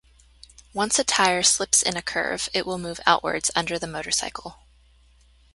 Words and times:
Once 0.73 0.97
a 0.97 1.03
tire 1.03 1.43
slips 1.43 1.83
in 1.83 1.95
a 1.95 2.01
curve, 2.01 2.49
it 2.55 2.65
will 2.65 2.79
move 2.79 2.99
outwards 3.05 3.51
under 3.55 3.77
the 3.77 3.85
motorcycle. 3.85 4.57